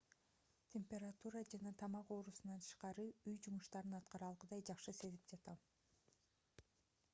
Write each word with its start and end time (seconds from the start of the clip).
температура 0.73 1.41
жана 1.49 1.73
тамак 1.81 2.13
оорусунан 2.15 2.63
тышкары 2.65 3.05
үй 3.33 3.37
жумуштарын 3.49 3.95
аткара 4.01 4.29
алгыдай 4.33 4.67
жакшы 4.71 4.97
сезип 5.03 5.31
жатам 5.35 5.63